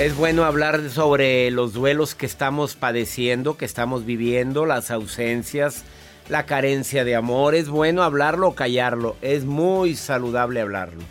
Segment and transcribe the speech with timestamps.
[0.00, 5.84] Es bueno hablar sobre los duelos que estamos padeciendo, que estamos viviendo, las ausencias,
[6.30, 7.54] la carencia de amor.
[7.54, 9.16] Es bueno hablarlo o callarlo.
[9.20, 11.02] Es muy saludable hablarlo.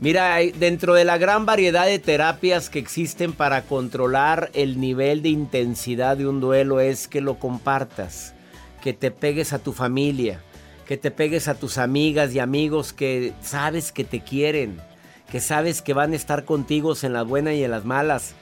[0.00, 5.30] Mira, dentro de la gran variedad de terapias que existen para controlar el nivel de
[5.30, 8.34] intensidad de un duelo es que lo compartas,
[8.82, 10.42] que te pegues a tu familia,
[10.86, 14.86] que te pegues a tus amigas y amigos que sabes que te quieren
[15.30, 18.34] que sabes que van a estar contigo en las buenas y en las malas.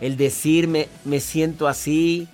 [0.00, 2.28] El decirme, me siento así,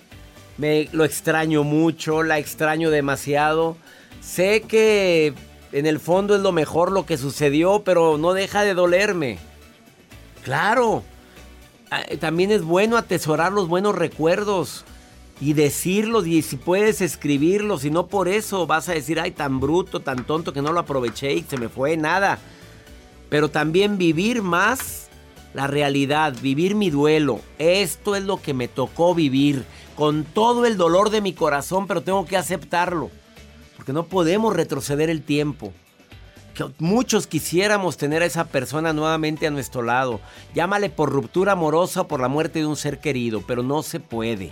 [0.57, 3.77] me lo extraño mucho, la extraño demasiado.
[4.19, 5.33] Sé que
[5.71, 9.37] en el fondo es lo mejor lo que sucedió, pero no deja de dolerme.
[10.43, 11.03] Claro,
[12.19, 14.83] también es bueno atesorar los buenos recuerdos
[15.39, 19.59] y decirlos y si puedes escribirlos y no por eso vas a decir, ay, tan
[19.59, 22.39] bruto, tan tonto que no lo aproveché y se me fue nada
[23.31, 25.07] pero también vivir más
[25.53, 27.39] la realidad, vivir mi duelo.
[27.59, 29.63] Esto es lo que me tocó vivir,
[29.95, 33.09] con todo el dolor de mi corazón, pero tengo que aceptarlo,
[33.77, 35.71] porque no podemos retroceder el tiempo.
[36.53, 40.19] Que muchos quisiéramos tener a esa persona nuevamente a nuestro lado.
[40.53, 44.01] Llámale por ruptura amorosa o por la muerte de un ser querido, pero no se
[44.01, 44.51] puede.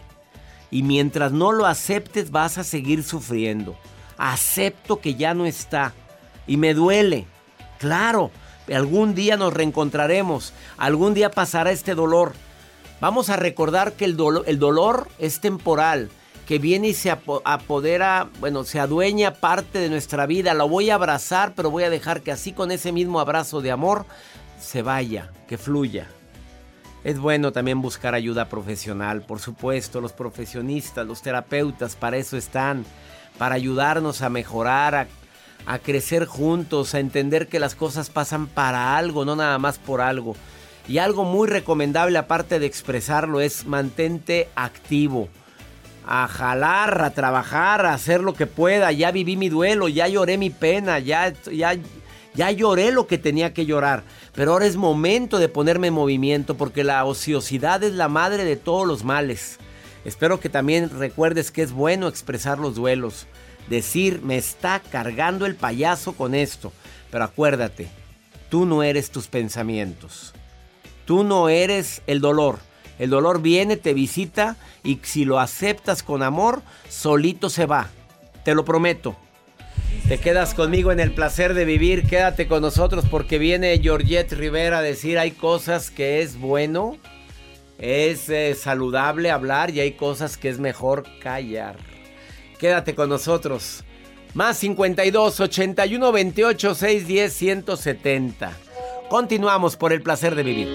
[0.71, 3.75] Y mientras no lo aceptes vas a seguir sufriendo.
[4.17, 5.93] Acepto que ya no está.
[6.47, 7.27] Y me duele.
[7.77, 8.31] Claro,
[8.73, 12.33] Algún día nos reencontraremos, algún día pasará este dolor.
[13.01, 16.09] Vamos a recordar que el, el dolor es temporal,
[16.45, 20.53] que viene y se apodera, bueno, se adueña parte de nuestra vida.
[20.53, 23.71] Lo voy a abrazar, pero voy a dejar que así con ese mismo abrazo de
[23.71, 24.05] amor
[24.59, 26.07] se vaya, que fluya.
[27.03, 32.85] Es bueno también buscar ayuda profesional, por supuesto, los profesionistas, los terapeutas, para eso están,
[33.37, 35.07] para ayudarnos a mejorar, a
[35.65, 40.01] a crecer juntos, a entender que las cosas pasan para algo, no nada más por
[40.01, 40.35] algo.
[40.87, 45.29] Y algo muy recomendable aparte de expresarlo es mantente activo.
[46.05, 48.91] A jalar, a trabajar, a hacer lo que pueda.
[48.91, 51.75] Ya viví mi duelo, ya lloré mi pena, ya, ya,
[52.33, 54.01] ya lloré lo que tenía que llorar.
[54.33, 58.55] Pero ahora es momento de ponerme en movimiento porque la ociosidad es la madre de
[58.55, 59.59] todos los males.
[60.05, 63.27] Espero que también recuerdes que es bueno expresar los duelos
[63.69, 66.73] decir, me está cargando el payaso con esto.
[67.11, 67.87] Pero acuérdate,
[68.49, 70.33] tú no eres tus pensamientos.
[71.05, 72.59] Tú no eres el dolor.
[72.99, 77.89] El dolor viene, te visita y si lo aceptas con amor, solito se va.
[78.43, 79.15] Te lo prometo.
[80.07, 82.05] Te quedas conmigo en el placer de vivir.
[82.05, 86.97] Quédate con nosotros porque viene Georgette Rivera a decir hay cosas que es bueno,
[87.77, 91.88] es eh, saludable hablar y hay cosas que es mejor callar.
[92.59, 93.85] Quédate con nosotros.
[94.33, 98.51] Más 52 81 28 610 170.
[99.09, 100.67] Continuamos por el placer de vivir.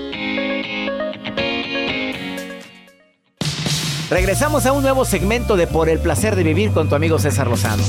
[4.09, 7.49] Regresamos a un nuevo segmento de Por el placer de vivir con tu amigo César
[7.49, 7.83] Lozano.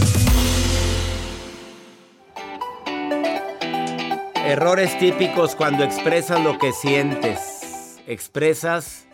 [4.46, 7.98] Errores típicos cuando expresas lo que sientes.
[8.08, 9.06] Expresas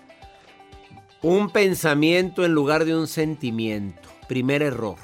[1.22, 4.11] un pensamiento en lugar de un sentimiento.
[4.28, 4.98] Primer error.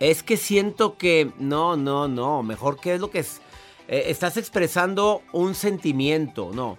[0.00, 3.40] Es que siento que no, no, no, mejor que es lo que es.
[3.88, 6.76] Eh, estás expresando un sentimiento, no.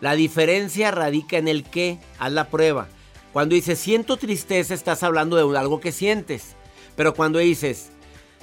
[0.00, 2.88] La diferencia radica en el qué, haz la prueba.
[3.32, 6.54] Cuando dices siento tristeza, estás hablando de algo que sientes.
[6.96, 7.90] Pero cuando dices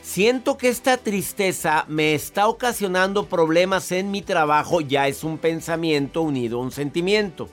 [0.01, 6.21] siento que esta tristeza me está ocasionando problemas en mi trabajo, ya es un pensamiento
[6.21, 7.49] unido a un sentimiento.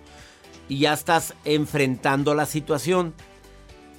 [0.68, 3.14] Y ya estás enfrentando la situación.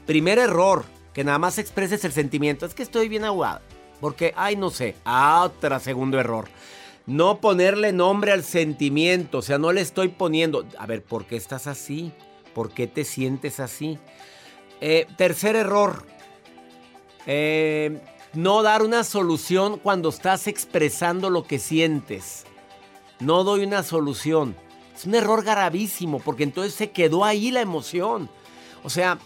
[0.10, 2.66] Primer error, que nada más expreses el sentimiento.
[2.66, 3.62] Es que estoy bien aguado.
[4.02, 6.48] Porque, ay, no sé, otro segundo error.
[7.06, 11.36] No ponerle nombre al sentimiento, o sea, no le estoy poniendo, a ver, ¿por qué
[11.36, 12.12] estás así?
[12.56, 14.00] ¿Por qué te sientes así?
[14.82, 16.08] Eh, tercer error,
[17.28, 18.02] eh,
[18.34, 22.46] no dar una solución cuando estás expresando lo que sientes.
[23.20, 24.56] No doy una solución.
[24.96, 28.28] Es un error gravísimo porque entonces se quedó ahí la emoción.
[28.84, 29.20] O sea,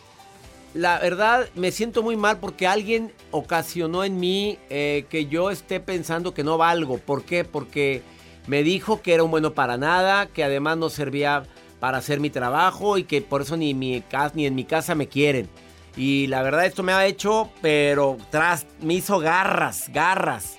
[0.74, 5.80] la verdad me siento muy mal porque alguien ocasionó en mí eh, que yo esté
[5.80, 6.98] pensando que no valgo.
[6.98, 7.44] ¿Por qué?
[7.44, 8.02] Porque
[8.48, 11.44] me dijo que era un bueno para nada, que además no servía
[11.80, 14.04] para hacer mi trabajo y que por eso ni, mi,
[14.34, 15.50] ni en mi casa me quieren.
[15.96, 20.58] Y la verdad esto me ha hecho, pero tras, me hizo garras, garras.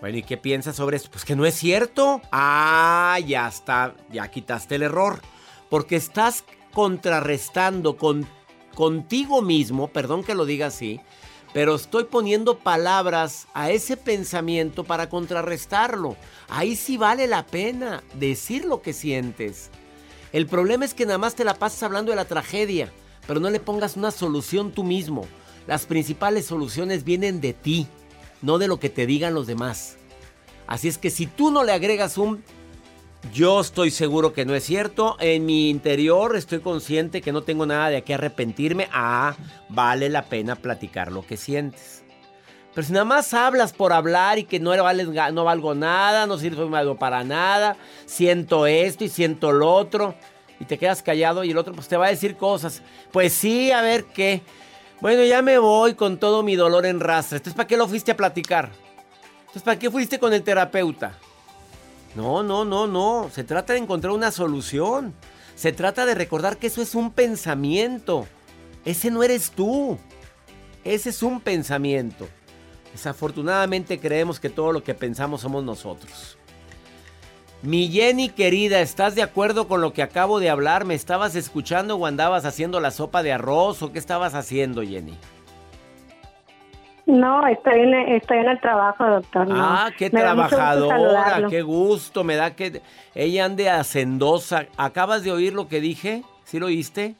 [0.00, 1.10] Bueno, ¿y qué piensas sobre esto?
[1.10, 2.20] Pues que no es cierto.
[2.30, 5.20] Ah, ya está, ya quitaste el error.
[5.70, 8.26] Porque estás contrarrestando con
[8.74, 11.00] contigo mismo, perdón que lo diga así,
[11.52, 16.16] pero estoy poniendo palabras a ese pensamiento para contrarrestarlo.
[16.48, 19.70] Ahí sí vale la pena decir lo que sientes.
[20.32, 22.90] El problema es que nada más te la pasas hablando de la tragedia,
[23.26, 25.26] pero no le pongas una solución tú mismo.
[25.66, 27.86] Las principales soluciones vienen de ti,
[28.40, 29.96] no de lo que te digan los demás.
[30.66, 32.42] Así es que si tú no le agregas un
[33.30, 35.16] yo estoy seguro que no es cierto.
[35.20, 38.88] En mi interior estoy consciente que no tengo nada de qué arrepentirme.
[38.92, 39.36] Ah,
[39.68, 42.04] vale la pena platicar lo que sientes.
[42.74, 46.38] Pero si nada más hablas por hablar y que no, vales, no valgo nada, no
[46.38, 47.76] sirvo para nada,
[48.06, 50.14] siento esto y siento lo otro,
[50.58, 52.82] y te quedas callado y el otro pues te va a decir cosas.
[53.10, 54.42] Pues sí, a ver qué.
[55.00, 57.36] Bueno, ya me voy con todo mi dolor en rastra.
[57.36, 58.70] Entonces, ¿para qué lo fuiste a platicar?
[59.40, 61.18] Entonces, ¿para qué fuiste con el terapeuta?
[62.14, 63.30] No, no, no, no.
[63.32, 65.14] Se trata de encontrar una solución.
[65.54, 68.26] Se trata de recordar que eso es un pensamiento.
[68.84, 69.98] Ese no eres tú.
[70.84, 72.28] Ese es un pensamiento.
[72.92, 76.36] Desafortunadamente creemos que todo lo que pensamos somos nosotros.
[77.62, 80.84] Mi Jenny querida, ¿estás de acuerdo con lo que acabo de hablar?
[80.84, 85.16] ¿Me estabas escuchando o andabas haciendo la sopa de arroz o qué estabas haciendo, Jenny?
[87.12, 89.46] No, estoy en, estoy en el trabajo, doctor.
[89.50, 92.80] Ah, qué trabajadora, qué gusto, me da que
[93.14, 94.64] ella ande hacendosa.
[94.78, 96.22] ¿Acabas de oír lo que dije?
[96.44, 97.14] ¿Sí lo oíste?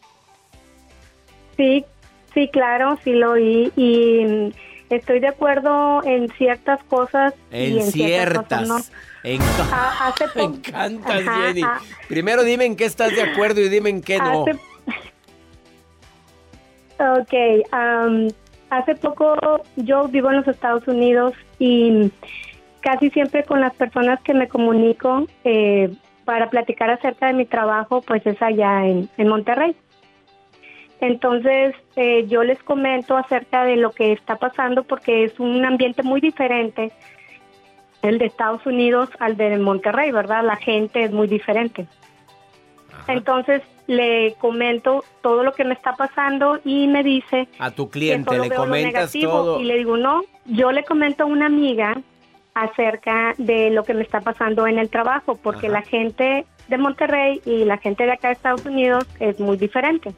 [1.59, 1.85] Sí,
[2.33, 4.55] sí, claro, sí lo oí y
[4.89, 7.35] estoy de acuerdo en ciertas cosas.
[7.50, 8.67] En, y en ciertas.
[8.67, 8.79] no.
[9.71, 11.65] Ah, me encantas, Jenny.
[11.65, 11.81] Ah.
[12.09, 14.47] Primero dime en qué estás de acuerdo y dime en qué no.
[16.99, 17.35] Ok,
[17.73, 18.29] um,
[18.78, 19.36] hace poco
[19.76, 22.10] yo vivo en los Estados Unidos y
[22.80, 25.92] casi siempre con las personas que me comunico eh,
[26.24, 29.76] para platicar acerca de mi trabajo, pues es allá en, Monterrey.
[31.00, 36.02] Entonces eh, yo les comento acerca de lo que está pasando porque es un ambiente
[36.02, 36.92] muy diferente
[38.00, 40.44] el de Estados Unidos al de Monterrey, ¿verdad?
[40.44, 41.86] La gente es muy diferente.
[43.06, 48.38] Entonces le comento todo lo que me está pasando y me dice a tu cliente
[48.38, 52.00] le comentas todo y le digo no yo le comento a una amiga
[52.55, 57.40] acerca de lo que me está pasando en el trabajo porque la gente de Monterrey
[57.44, 60.14] y la gente de acá de Estados Unidos es muy diferente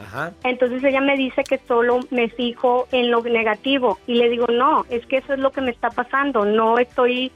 [0.00, 0.32] Ajá.
[0.42, 4.84] Entonces ella me dice que solo me fijo en lo negativo y le digo, no,
[4.90, 7.30] es que eso es lo que me está pasando, no estoy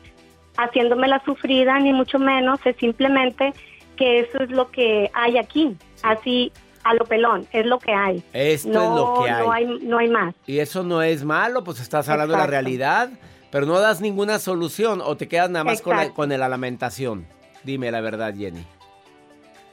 [0.56, 3.52] haciéndome la sufrida ni mucho menos, es simplemente
[3.98, 6.52] que eso es lo que hay aquí, así
[6.84, 8.22] a lo pelón, es lo que hay.
[8.32, 9.44] Esto no, es lo que hay.
[9.44, 9.78] No, hay.
[9.82, 10.34] no hay más.
[10.46, 13.10] Y eso no es malo, pues estás hablando de la realidad,
[13.50, 17.26] pero no das ninguna solución o te quedas nada más con la, con la lamentación.
[17.64, 18.64] Dime la verdad, Jenny.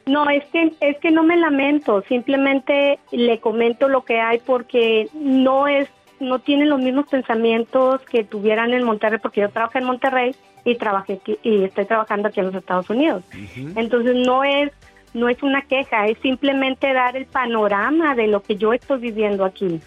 [0.07, 5.07] No, es que, es que no me lamento, simplemente le comento lo que hay porque
[5.13, 5.87] no es,
[6.19, 10.75] no tienen los mismos pensamientos que tuvieran en Monterrey, porque yo trabajo en Monterrey y
[10.75, 13.23] trabajé y estoy trabajando aquí en los Estados Unidos.
[13.75, 14.71] Entonces no es
[15.13, 19.45] no es una queja, es simplemente dar el panorama de lo que yo estoy viviendo
[19.45, 19.79] aquí.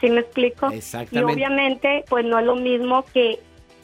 [0.00, 0.70] ¿Sí me explico?
[0.70, 1.32] Exactamente.
[1.32, 3.38] Y obviamente, pues no es lo mismo que,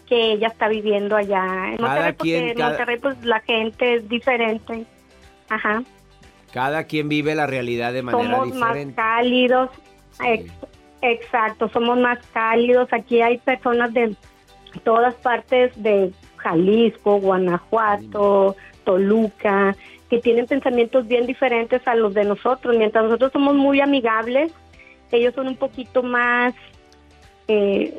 [0.07, 4.87] que ella está viviendo allá en Monterrey, porque en Monterrey pues la gente es diferente.
[5.51, 5.83] Ajá.
[6.53, 8.59] Cada quien vive la realidad de manera diferente.
[8.59, 9.71] Somos más cálidos.
[11.03, 12.89] exacto, somos más cálidos.
[12.93, 14.17] Aquí hay personas de
[14.77, 19.77] todas partes de Jalisco, Guanajuato, Toluca,
[20.09, 22.77] que tienen pensamientos bien diferentes a los de nosotros.
[22.77, 24.53] Mientras nosotros somos muy amigables,
[25.11, 26.55] ellos son un poquito más,
[27.49, 27.93] eh,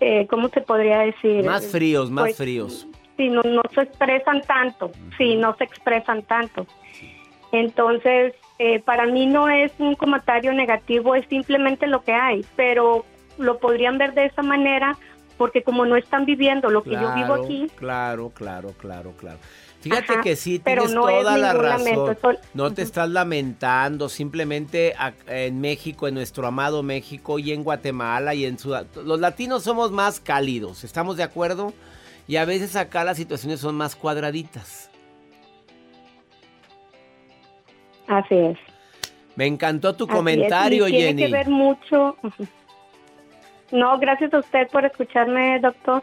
[0.00, 1.44] eh ¿cómo se podría decir?
[1.44, 2.86] Más fríos, más pues, fríos.
[3.16, 6.66] Sí, no, no se expresan tanto, sí, no se expresan tanto.
[7.52, 13.04] Entonces, eh, para mí no es un comentario negativo, es simplemente lo que hay, pero
[13.38, 14.96] lo podrían ver de esa manera
[15.36, 17.70] porque como no están viviendo lo que yo vivo aquí.
[17.76, 19.38] Claro, claro, claro, claro.
[19.80, 22.16] Fíjate que sí, tienes toda la razón.
[22.54, 24.94] no te estás lamentando, simplemente
[25.28, 28.88] en México, en nuestro amado México y en Guatemala y en Sudán.
[29.04, 31.72] Los latinos somos más cálidos, ¿estamos de acuerdo?
[32.26, 34.90] Y a veces acá las situaciones son más cuadraditas.
[38.08, 38.58] Así es.
[39.36, 41.14] Me encantó tu comentario, Jenny.
[41.14, 42.16] Tiene que ver mucho.
[43.72, 46.02] No, gracias a usted por escucharme, doctor.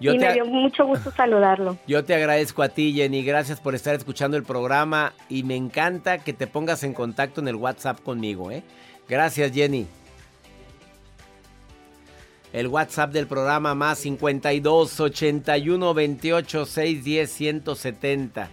[0.00, 1.78] y me dio mucho gusto saludarlo.
[1.86, 3.24] Yo te agradezco a ti, Jenny.
[3.24, 7.48] Gracias por estar escuchando el programa y me encanta que te pongas en contacto en
[7.48, 8.62] el WhatsApp conmigo, ¿eh?
[9.08, 9.86] Gracias, Jenny.
[12.52, 18.50] El WhatsApp del programa más 52 81 28 610 170.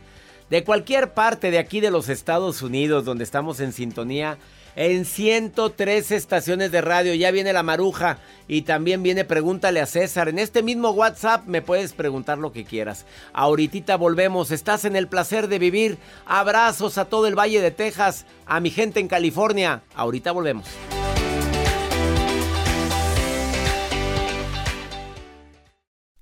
[0.50, 4.38] De cualquier parte de aquí de los Estados Unidos donde estamos en sintonía
[4.80, 7.14] en 103 estaciones de radio.
[7.14, 8.18] Ya viene la maruja
[8.48, 10.30] y también viene Pregúntale a César.
[10.30, 13.06] En este mismo WhatsApp me puedes preguntar lo que quieras.
[13.34, 14.52] Ahorita volvemos.
[14.52, 15.98] Estás en el placer de vivir.
[16.26, 19.82] Abrazos a todo el Valle de Texas, a mi gente en California.
[19.96, 20.66] Ahorita volvemos.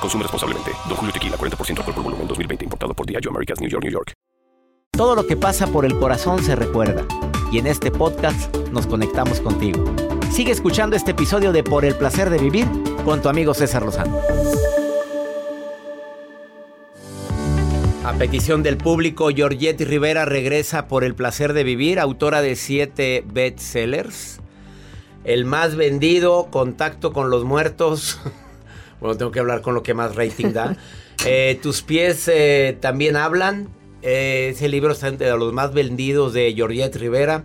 [0.00, 0.72] Consume responsablemente.
[0.88, 2.64] Don Julio Tequila, 40% alcohol por volumen, 2020.
[2.64, 4.12] Importado por Diageo Americas, New York, New York.
[4.92, 7.06] Todo lo que pasa por el corazón se recuerda.
[7.52, 9.84] Y en este podcast nos conectamos contigo.
[10.30, 12.66] Sigue escuchando este episodio de Por el Placer de Vivir
[13.04, 14.20] con tu amigo César Lozano.
[18.04, 23.24] A petición del público, Georgette Rivera regresa por el placer de vivir, autora de siete
[23.26, 24.40] bestsellers.
[25.24, 28.18] El más vendido, Contacto con los Muertos.
[29.00, 30.76] Bueno, tengo que hablar con lo que más rating da.
[31.26, 33.68] Eh, tus pies eh, también hablan.
[34.00, 37.44] Eh, ese libro está entre los más vendidos de Georgette Rivera.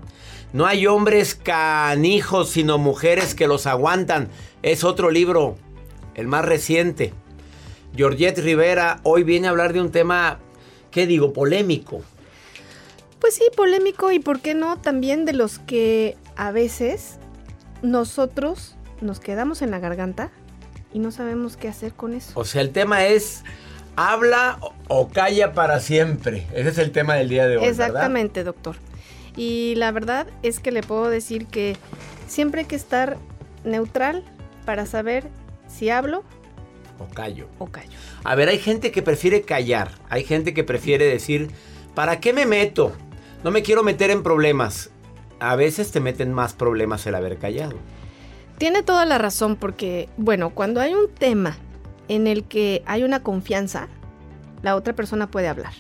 [0.53, 4.29] No hay hombres canijos, sino mujeres que los aguantan.
[4.63, 5.57] Es otro libro,
[6.13, 7.11] el más reciente.
[7.97, 10.39] Georgette Rivera hoy viene a hablar de un tema,
[10.89, 11.33] ¿qué digo?
[11.33, 12.01] Polémico.
[13.19, 17.17] Pues sí, polémico y por qué no también de los que a veces
[17.81, 20.31] nosotros nos quedamos en la garganta
[20.95, 22.31] y no sabemos qué hacer con eso.
[22.35, 23.43] O sea, el tema es
[23.97, 26.47] habla o calla para siempre.
[26.53, 27.65] Ese es el tema del día de hoy.
[27.65, 28.77] Exactamente, doctor.
[29.35, 31.75] Y la verdad es que le puedo decir que
[32.27, 33.17] siempre hay que estar
[33.65, 34.23] neutral
[34.65, 35.27] para saber
[35.67, 36.23] si hablo
[36.97, 37.49] o callo.
[37.59, 37.91] O callo.
[38.23, 39.91] A ver, hay gente que prefiere callar.
[40.07, 41.51] Hay gente que prefiere decir,
[41.93, 42.93] ¿para qué me meto?
[43.43, 44.91] No me quiero meter en problemas.
[45.41, 47.75] A veces te meten más problemas el haber callado.
[48.57, 51.57] Tiene toda la razón porque, bueno, cuando hay un tema
[52.07, 53.89] en el que hay una confianza,
[54.61, 55.73] la otra persona puede hablar.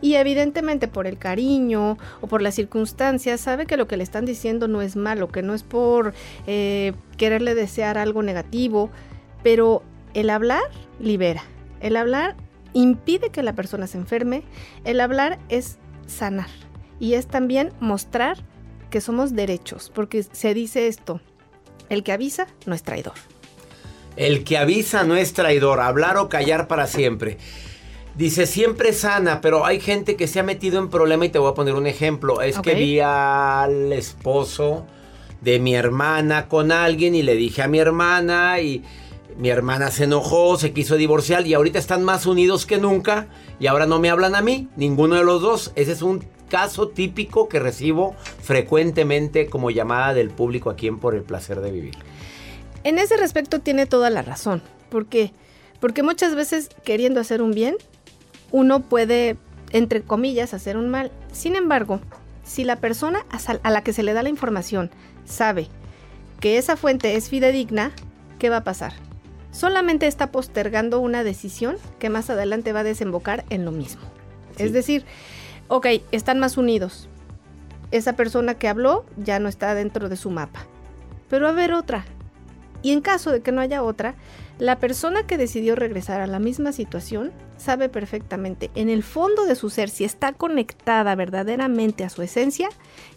[0.00, 4.24] Y evidentemente por el cariño o por las circunstancias sabe que lo que le están
[4.24, 6.14] diciendo no es malo, que no es por
[6.46, 8.90] eh, quererle desear algo negativo,
[9.42, 9.82] pero
[10.14, 10.62] el hablar
[11.00, 11.42] libera.
[11.80, 12.36] El hablar
[12.72, 14.42] impide que la persona se enferme.
[14.84, 16.48] El hablar es sanar
[17.00, 18.38] y es también mostrar
[18.90, 21.20] que somos derechos, porque se dice esto,
[21.88, 23.14] el que avisa no es traidor.
[24.16, 27.38] El que avisa no es traidor, hablar o callar para siempre.
[28.16, 31.52] Dice, siempre sana, pero hay gente que se ha metido en problema y te voy
[31.52, 32.42] a poner un ejemplo.
[32.42, 34.86] Es que vi al esposo
[35.40, 38.82] de mi hermana con alguien y le dije a mi hermana y
[39.36, 43.28] mi hermana se enojó, se quiso divorciar y ahorita están más unidos que nunca
[43.60, 45.70] y ahora no me hablan a mí, ninguno de los dos.
[45.76, 51.14] Ese es un caso típico que recibo frecuentemente como llamada del público aquí en Por
[51.14, 51.94] el Placer de Vivir.
[52.84, 54.62] En ese respecto tiene toda la razón.
[54.90, 55.32] ¿Por qué?
[55.80, 57.76] Porque muchas veces queriendo hacer un bien,
[58.50, 59.36] uno puede,
[59.72, 61.12] entre comillas, hacer un mal.
[61.32, 62.00] Sin embargo,
[62.44, 63.24] si la persona
[63.62, 64.90] a la que se le da la información
[65.24, 65.68] sabe
[66.40, 67.92] que esa fuente es fidedigna,
[68.38, 68.94] ¿qué va a pasar?
[69.58, 74.02] solamente está postergando una decisión que más adelante va a desembocar en lo mismo.
[74.56, 75.04] Es decir,
[75.68, 77.08] ok, están más unidos.
[77.90, 80.66] Esa persona que habló ya no está dentro de su mapa.
[81.30, 82.04] Pero a haber otra.
[82.82, 84.14] Y en caso de que no haya otra,
[84.58, 89.56] la persona que decidió regresar a la misma situación sabe perfectamente en el fondo de
[89.56, 92.68] su ser, si está conectada verdaderamente a su esencia,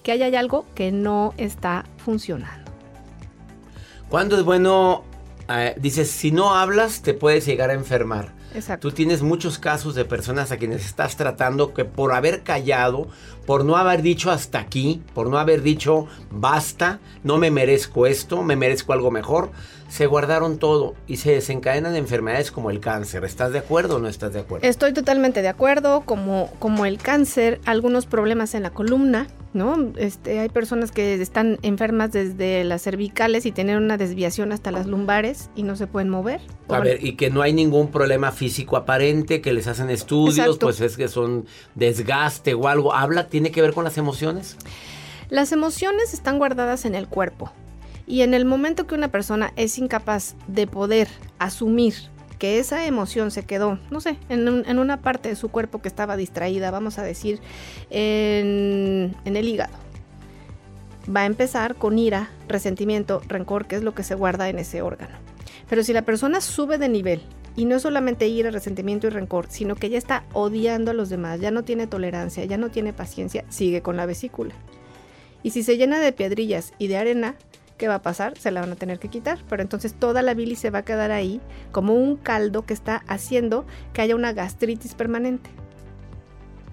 [0.04, 2.72] que hay algo que no está funcionando.
[4.10, 5.04] ¿Cuándo es bueno?
[5.48, 8.34] Eh, dices, si no hablas, te puedes llegar a enfermar.
[8.54, 8.90] Exacto.
[8.90, 13.08] Tú tienes muchos casos de personas a quienes estás tratando que por haber callado,
[13.46, 18.44] por no haber dicho hasta aquí, por no haber dicho basta, no me merezco esto,
[18.44, 19.52] me merezco algo mejor,
[19.92, 23.26] se guardaron todo y se desencadenan enfermedades como el cáncer.
[23.26, 24.66] ¿Estás de acuerdo o no estás de acuerdo?
[24.66, 29.92] Estoy totalmente de acuerdo, como, como el cáncer, algunos problemas en la columna, ¿no?
[29.98, 34.88] Este, hay personas que están enfermas desde las cervicales y tienen una desviación hasta las
[34.88, 36.40] lumbares y no se pueden mover.
[36.70, 40.68] A ver, y que no hay ningún problema físico aparente, que les hacen estudios, Exacto.
[40.68, 41.46] pues es que son
[41.76, 42.94] desgaste o algo.
[42.94, 43.28] ¿Habla?
[43.28, 44.56] ¿Tiene que ver con las emociones?
[45.30, 47.52] Las emociones están guardadas en el cuerpo
[48.12, 51.08] y en el momento que una persona es incapaz de poder
[51.40, 51.94] asumir
[52.40, 55.82] que esa emoción se quedó, no sé, en, un- en una parte de su cuerpo
[55.82, 57.40] que estaba distraída, vamos a decir,
[57.90, 59.74] en, en el hígado.
[61.16, 64.82] Va a empezar con ira, resentimiento, rencor, que es lo que se guarda en ese
[64.82, 65.16] órgano.
[65.70, 67.22] Pero si la persona sube de nivel,
[67.56, 71.40] y no solamente ira, resentimiento y rencor, sino que ya está odiando a los demás,
[71.40, 74.54] ya no tiene tolerancia, ya no tiene paciencia, sigue con la vesícula.
[75.44, 77.36] Y si se llena de piedrillas y de arena,
[77.82, 78.38] ¿qué va a pasar?
[78.38, 79.40] Se la van a tener que quitar.
[79.50, 83.02] Pero entonces toda la bilis se va a quedar ahí como un caldo que está
[83.08, 85.50] haciendo que haya una gastritis permanente.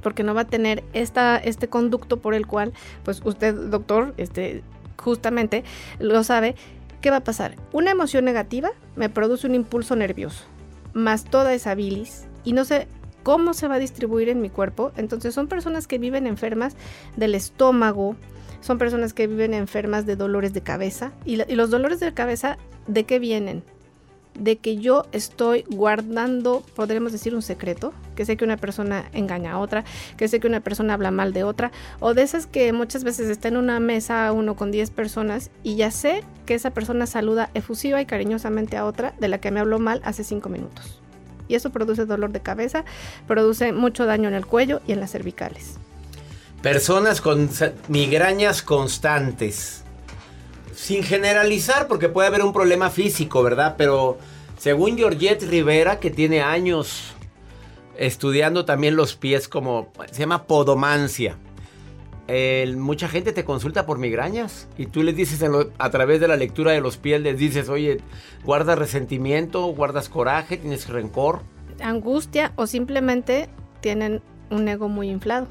[0.02, 2.74] Porque no va a tener esta, este conducto por el cual,
[3.04, 4.62] pues usted, doctor, este,
[4.98, 5.64] justamente
[5.98, 6.56] lo sabe.
[7.00, 7.56] ¿Qué va a pasar?
[7.72, 10.44] Una emoción negativa me produce un impulso nervioso,
[10.92, 12.86] más toda esa bilis, y no sé
[13.22, 14.92] cómo se va a distribuir en mi cuerpo.
[14.96, 16.76] Entonces son personas que viven enfermas
[17.16, 18.14] del estómago,
[18.60, 21.12] son personas que viven enfermas de dolores de cabeza.
[21.24, 23.62] Y, los dolores de cabeza, ¿de qué vienen?
[24.34, 29.52] De que yo estoy guardando, podríamos decir, un secreto, que sé que una persona engaña
[29.52, 29.84] a otra,
[30.16, 33.30] que sé que una persona habla mal de otra, o de esas que muchas veces
[33.30, 37.50] está en una mesa uno con 10 personas y ya sé que esa persona saluda
[37.54, 41.00] efusiva y cariñosamente a otra de la que me habló mal hace 5 minutos.
[41.48, 42.84] Y eso produce dolor de cabeza,
[43.26, 45.78] produce mucho daño en el cuello y en las cervicales.
[46.62, 47.48] Personas con
[47.88, 49.84] migrañas constantes.
[50.74, 53.74] Sin generalizar, porque puede haber un problema físico, ¿verdad?
[53.78, 54.18] Pero
[54.58, 57.14] según Georgette Rivera, que tiene años
[57.96, 59.92] estudiando también los pies como...
[60.10, 61.36] Se llama podomancia.
[62.76, 65.42] Mucha gente te consulta por migrañas y tú les dices
[65.78, 68.02] a través de la lectura de los pies, les dices, oye,
[68.44, 71.40] guardas resentimiento, guardas coraje, tienes rencor.
[71.80, 73.48] Angustia o simplemente
[73.80, 75.48] tienen un ego muy inflado.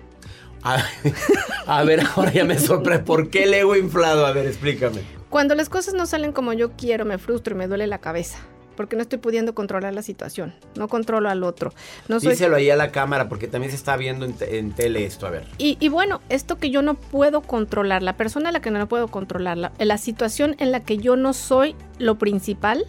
[0.64, 0.84] A,
[1.68, 3.04] a ver, ahora ya me sorprende.
[3.04, 4.26] ¿Por qué el ego inflado?
[4.26, 5.02] A ver, explícame.
[5.30, 8.40] Cuando las cosas no salen como yo quiero, me frustro y me duele la cabeza.
[8.76, 10.54] Porque no estoy pudiendo controlar la situación.
[10.76, 11.74] No controlo al otro.
[12.10, 14.72] No soy Díselo ahí a la cámara porque también se está viendo en, te- en
[14.72, 15.26] tele esto.
[15.26, 15.48] A ver.
[15.58, 18.88] Y, y bueno, esto que yo no puedo controlar, la persona a la que no
[18.88, 22.86] puedo controlar, la, la situación en la que yo no soy lo principal,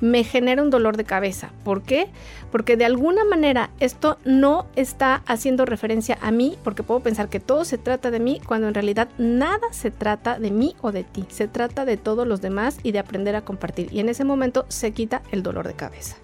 [0.00, 1.50] me genera un dolor de cabeza.
[1.64, 2.08] ¿Por qué?
[2.50, 7.40] Porque de alguna manera esto no está haciendo referencia a mí, porque puedo pensar que
[7.40, 11.04] todo se trata de mí, cuando en realidad nada se trata de mí o de
[11.04, 11.24] ti.
[11.28, 13.88] Se trata de todos los demás y de aprender a compartir.
[13.92, 16.16] Y en ese momento se quita el dolor de cabeza.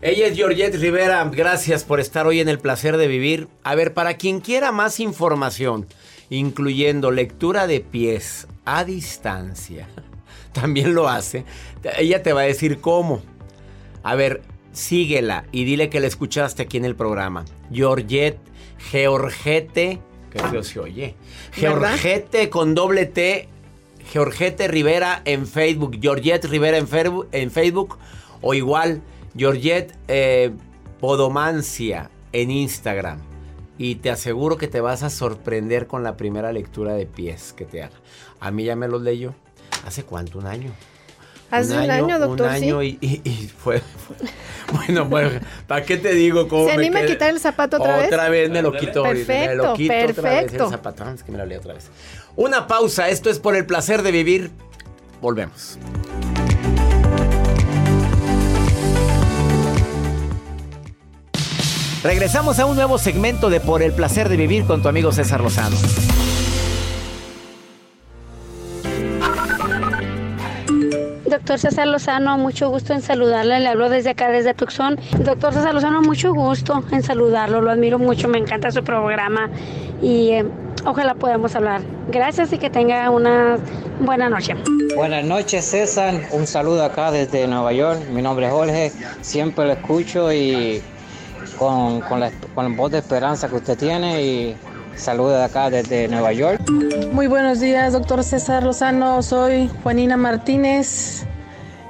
[0.00, 1.24] Ella es Georgette Rivera.
[1.32, 3.46] Gracias por estar hoy en el placer de vivir.
[3.62, 5.86] A ver, para quien quiera más información,
[6.28, 9.86] incluyendo lectura de pies a distancia,
[10.60, 11.44] también lo hace.
[11.98, 13.22] Ella te va a decir cómo.
[14.02, 17.44] A ver, síguela y dile que la escuchaste aquí en el programa.
[17.72, 18.38] Georgette,
[18.90, 21.14] Georgette, que feo se oye.
[21.52, 23.48] Georgette con doble T,
[24.10, 27.98] Georgette Rivera en Facebook, Georgette Rivera en, Facebook,
[28.40, 29.02] o igual,
[29.36, 30.50] Georgette eh,
[31.00, 33.20] Podomancia en Instagram.
[33.78, 37.64] Y te aseguro que te vas a sorprender con la primera lectura de pies que
[37.64, 37.96] te haga.
[38.38, 39.34] A mí ya me los leyó.
[39.86, 40.38] ¿Hace cuánto?
[40.38, 40.70] ¿Un año?
[41.50, 42.64] Hace un año, doctor, Un sí.
[42.64, 44.16] año y, y- y fue, fue-
[44.72, 47.12] Bueno, bueno, ¿para qué te digo cómo ¿Se me anima a quedé?
[47.12, 48.06] quitar el zapato otra vez?
[48.06, 50.70] Otra vez me lo quito ahorita, me lo Perfecto, quito otra vez el perfecto.
[50.70, 51.04] zapato.
[51.06, 51.90] Ah, Es que me lo leí otra vez.
[52.36, 54.50] Una pausa, esto es por el placer de vivir.
[55.20, 55.78] Volvemos.
[62.02, 65.40] Regresamos a un nuevo segmento de Por el placer de vivir con tu amigo César
[65.40, 65.76] Lozano.
[71.52, 73.60] Doctor César Lozano, mucho gusto en saludarle.
[73.60, 74.98] Le hablo desde acá, desde Tucson.
[75.18, 77.60] Doctor César Lozano, mucho gusto en saludarlo.
[77.60, 79.50] Lo admiro mucho, me encanta su programa
[80.00, 80.46] y eh,
[80.86, 81.82] ojalá podamos hablar.
[82.08, 83.58] Gracias y que tenga una
[84.00, 84.56] buena noche.
[84.96, 86.14] Buenas noches, César.
[86.30, 88.00] Un saludo acá desde Nueva York.
[88.10, 88.92] Mi nombre es Jorge.
[89.20, 90.82] Siempre lo escucho y
[91.58, 94.56] con, con, la, con voz de esperanza que usted tiene y
[94.96, 96.62] saludo de acá desde Nueva York.
[97.12, 99.22] Muy buenos días, doctor César Lozano.
[99.22, 101.26] Soy Juanina Martínez.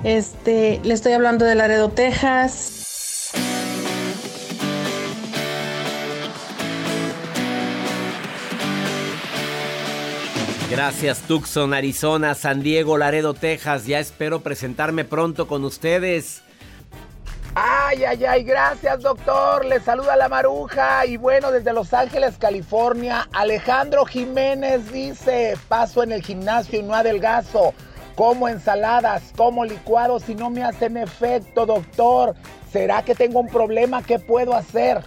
[0.04, 2.82] Este, le estoy hablando de Laredo, Texas.
[10.72, 13.86] Gracias Tucson, Arizona, San Diego, Laredo, Texas.
[13.86, 16.42] Ya espero presentarme pronto con ustedes.
[17.54, 19.66] Ay, ay, ay, gracias doctor.
[19.66, 21.04] Le saluda la maruja.
[21.04, 26.94] Y bueno, desde Los Ángeles, California, Alejandro Jiménez dice, paso en el gimnasio y no
[26.94, 27.74] adelgazo.
[28.14, 32.34] Como ensaladas, como licuados y no me hacen efecto, doctor.
[32.70, 34.02] ¿Será que tengo un problema?
[34.02, 35.02] ¿Qué puedo hacer?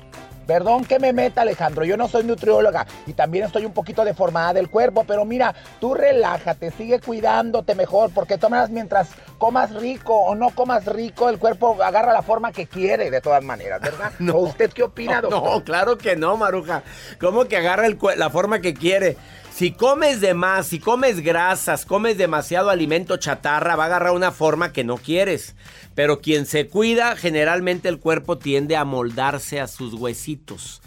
[0.45, 4.53] Perdón que me meta, Alejandro, yo no soy nutrióloga y también estoy un poquito deformada
[4.53, 10.35] del cuerpo, pero mira, tú relájate, sigue cuidándote mejor, porque tomas mientras comas rico o
[10.35, 14.11] no comas rico, el cuerpo agarra la forma que quiere, de todas maneras, ¿verdad?
[14.19, 14.35] No.
[14.35, 15.43] ¿O usted qué opina, doctor?
[15.43, 16.83] no, claro que no, Maruja.
[17.19, 19.17] ¿Cómo que agarra el la forma que quiere?
[19.55, 24.33] Si comes de más, si comes grasas, comes demasiado alimento chatarra, va a agarrar una
[24.33, 25.55] forma que no quieres.
[25.95, 30.81] Pero quien se cuida, generalmente el cuerpo tiende a moldarse a sus huesitos.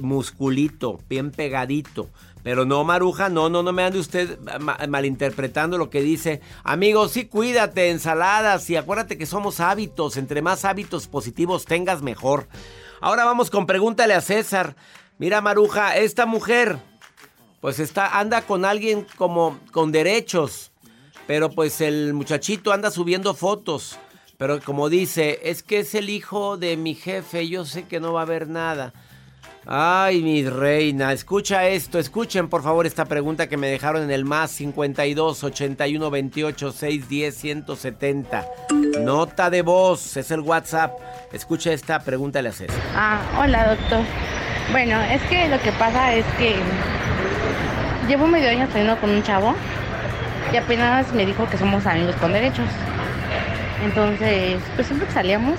[0.00, 2.08] Musculito, bien pegadito.
[2.42, 6.40] Pero no, Maruja, no, no, no me ande usted ma- malinterpretando lo que dice.
[6.64, 8.70] Amigos, sí, cuídate, ensaladas.
[8.70, 10.16] Y acuérdate que somos hábitos.
[10.16, 12.48] Entre más hábitos positivos tengas, mejor.
[13.02, 14.74] Ahora vamos con pregúntale a César.
[15.18, 16.78] Mira, Maruja, esta mujer,
[17.66, 20.70] pues está, anda con alguien como con derechos.
[21.26, 23.98] Pero pues el muchachito anda subiendo fotos.
[24.38, 28.12] Pero como dice, es que es el hijo de mi jefe, yo sé que no
[28.12, 28.92] va a haber nada.
[29.66, 34.24] Ay, mi reina, escucha esto, escuchen por favor esta pregunta que me dejaron en el
[34.24, 38.46] más 52 81 28 610 170.
[39.00, 40.96] Nota de voz, es el WhatsApp.
[41.32, 42.70] Escucha esta pregunta, le haces.
[42.94, 44.04] Ah, hola doctor.
[44.70, 46.54] Bueno, es que lo que pasa es que
[48.06, 49.54] llevo medio año saliendo con un chavo
[50.52, 52.68] y apenas me dijo que somos amigos con derechos.
[53.84, 55.58] Entonces, pues siempre que salíamos,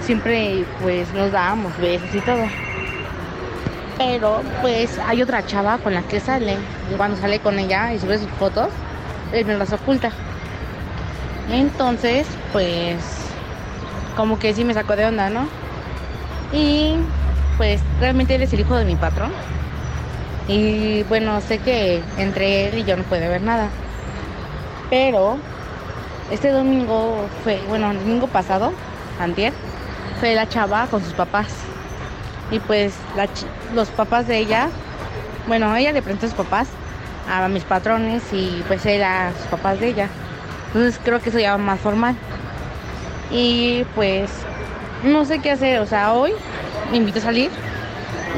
[0.00, 2.44] siempre pues nos dábamos besos y todo.
[3.98, 6.56] Pero pues hay otra chava con la que sale.
[6.92, 8.68] Y cuando sale con ella y sube sus fotos,
[9.32, 10.10] él me las oculta.
[11.50, 12.96] Entonces, pues
[14.16, 15.48] como que sí me sacó de onda, ¿no?
[16.52, 16.96] Y
[17.56, 19.30] pues realmente él es el hijo de mi patrón.
[20.48, 23.68] Y bueno, sé que entre él y yo no puede haber nada.
[24.90, 25.38] Pero
[26.30, 28.72] este domingo fue, bueno, domingo pasado,
[29.20, 29.52] antier,
[30.20, 31.48] fue la chava con sus papás.
[32.50, 32.94] Y pues
[33.74, 34.68] los papás de ella,
[35.48, 36.68] bueno, ella le presentó a sus papás
[37.28, 40.08] a mis patrones y pues él a sus papás de ella.
[40.68, 42.14] Entonces creo que eso ya va más formal.
[43.32, 44.30] Y pues
[45.02, 46.32] no sé qué hacer, o sea, hoy
[46.92, 47.50] me invitó a salir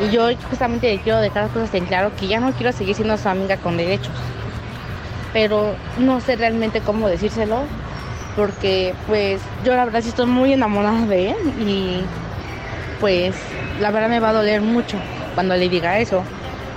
[0.02, 3.16] y yo justamente quiero dejar las cosas en claro que ya no quiero seguir siendo
[3.16, 4.12] su amiga con derechos.
[5.32, 7.62] Pero no sé realmente cómo decírselo
[8.36, 12.02] porque pues yo la verdad sí estoy muy enamorada de él y
[13.00, 13.34] pues
[13.80, 14.96] la verdad me va a doler mucho
[15.34, 16.22] cuando le diga eso.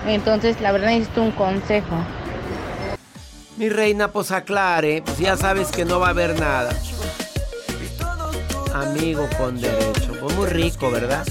[0.08, 1.96] Entonces la verdad necesito un consejo.
[3.58, 6.72] Mi reina, pues aclare, pues ya sabes que no va a haber nada.
[8.74, 11.28] Amigo con derecho, pues muy rico, ¿verdad?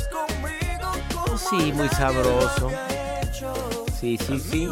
[1.50, 2.70] Sí, muy sabroso.
[4.00, 4.68] Sí, sí, sí.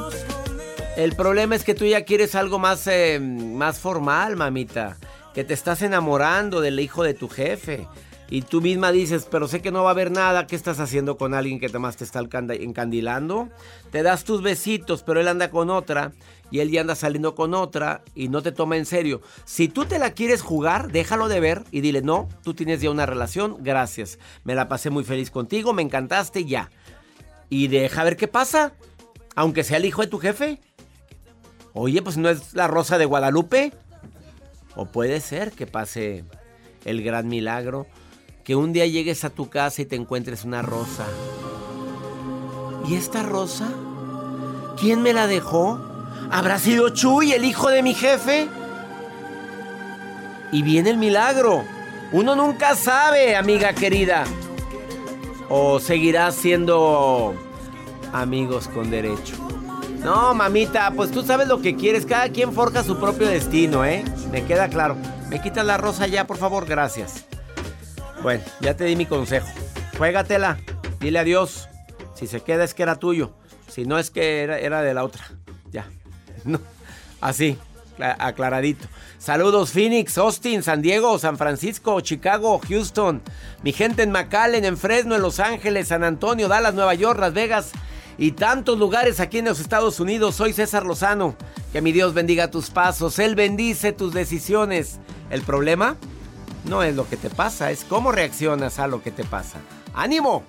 [0.96, 4.96] El problema es que tú ya quieres algo más, eh, más formal, mamita.
[5.34, 7.88] Que te estás enamorando del hijo de tu jefe.
[8.30, 10.46] Y tú misma dices, pero sé que no va a haber nada.
[10.46, 13.48] ¿Qué estás haciendo con alguien que más te está encandilando?
[13.90, 16.12] Te das tus besitos, pero él anda con otra.
[16.50, 19.22] Y él ya anda saliendo con otra y no te toma en serio.
[19.46, 22.90] Si tú te la quieres jugar, déjalo de ver y dile, no, tú tienes ya
[22.90, 24.18] una relación, gracias.
[24.44, 26.70] Me la pasé muy feliz contigo, me encantaste, ya.
[27.48, 28.72] Y deja ver qué pasa.
[29.36, 30.60] Aunque sea el hijo de tu jefe.
[31.72, 33.72] Oye, pues no es la rosa de Guadalupe.
[34.74, 36.24] O puede ser que pase
[36.84, 37.86] el gran milagro.
[38.48, 41.04] Que un día llegues a tu casa y te encuentres una rosa.
[42.88, 43.68] ¿Y esta rosa?
[44.80, 45.78] ¿Quién me la dejó?
[46.30, 48.48] ¿Habrá sido Chuy, el hijo de mi jefe?
[50.50, 51.62] Y viene el milagro.
[52.10, 54.24] Uno nunca sabe, amiga querida.
[55.50, 57.34] O seguirás siendo
[58.14, 59.34] amigos con derecho.
[60.02, 62.06] No, mamita, pues tú sabes lo que quieres.
[62.06, 64.06] Cada quien forja su propio destino, ¿eh?
[64.32, 64.96] Me queda claro.
[65.28, 66.64] ¿Me quitas la rosa ya, por favor?
[66.64, 67.26] Gracias.
[68.22, 69.46] Bueno, ya te di mi consejo.
[69.96, 70.58] Juégatela.
[71.00, 71.68] Dile adiós.
[72.14, 73.32] Si se queda es que era tuyo.
[73.68, 75.24] Si no es que era, era de la otra.
[75.70, 75.88] Ya.
[76.44, 76.60] No.
[77.20, 77.58] Así,
[77.98, 78.86] aclaradito.
[79.18, 83.20] Saludos Phoenix, Austin, San Diego, San Francisco, Chicago, Houston.
[83.62, 87.34] Mi gente en McAllen, en Fresno, en Los Ángeles, San Antonio, Dallas, Nueva York, Las
[87.34, 87.72] Vegas
[88.16, 90.36] y tantos lugares aquí en los Estados Unidos.
[90.36, 91.36] Soy César Lozano.
[91.72, 93.18] Que mi Dios bendiga tus pasos.
[93.18, 95.00] Él bendice tus decisiones.
[95.30, 95.96] El problema
[96.64, 99.58] no es lo que te pasa, es cómo reaccionas a lo que te pasa.
[99.94, 100.44] ¡Ánimo!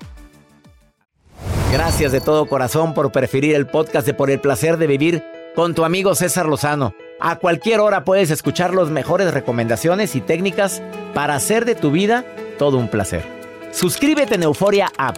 [1.71, 5.23] Gracias de todo corazón por preferir el podcast de Por el Placer de Vivir
[5.55, 6.93] con tu amigo César Lozano.
[7.19, 10.81] A cualquier hora puedes escuchar las mejores recomendaciones y técnicas
[11.13, 12.25] para hacer de tu vida
[12.57, 13.23] todo un placer.
[13.71, 15.17] Suscríbete en Euforia App